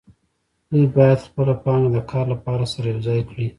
دوی 0.69 0.85
باید 0.95 1.19
خپله 1.27 1.53
پانګه 1.63 1.89
د 1.95 1.97
کار 2.11 2.25
لپاره 2.33 2.65
سره 2.73 2.85
یوځای 2.93 3.21
کړي 3.29 3.47